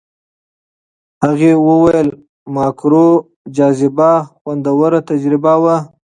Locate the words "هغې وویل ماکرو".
1.23-3.07